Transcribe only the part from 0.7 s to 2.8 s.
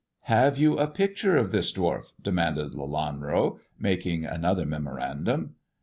a picture of this dwarf ]"demanded